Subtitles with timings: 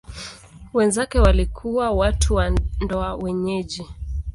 [0.73, 2.49] Wenzake walikuwa watu wa
[2.81, 3.85] ndoa wenyeji.